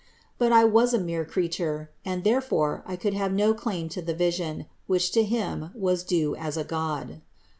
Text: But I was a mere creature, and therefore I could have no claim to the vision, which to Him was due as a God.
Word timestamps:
But 0.39 0.51
I 0.51 0.63
was 0.65 0.95
a 0.95 0.99
mere 0.99 1.23
creature, 1.23 1.91
and 2.03 2.23
therefore 2.23 2.81
I 2.87 2.95
could 2.95 3.13
have 3.13 3.31
no 3.31 3.53
claim 3.53 3.87
to 3.89 4.01
the 4.01 4.15
vision, 4.15 4.65
which 4.87 5.11
to 5.11 5.23
Him 5.23 5.69
was 5.75 6.03
due 6.03 6.35
as 6.35 6.57
a 6.57 6.63
God. 6.63 7.21